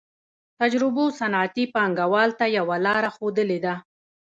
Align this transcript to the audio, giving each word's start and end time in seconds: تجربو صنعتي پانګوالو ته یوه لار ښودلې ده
تجربو 0.59 1.05
صنعتي 1.19 1.63
پانګوالو 1.73 2.37
ته 2.39 2.45
یوه 2.57 2.77
لار 2.85 3.03
ښودلې 3.15 3.59
ده 3.65 3.75